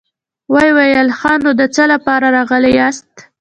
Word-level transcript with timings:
ويې 0.53 0.71
ويل: 0.77 1.07
ښه 1.19 1.33
نو، 1.43 1.51
د 1.59 1.61
څه 1.75 1.83
له 1.91 1.97
پاره 2.05 2.29
راغلي 2.35 2.71
ياست؟ 2.79 3.11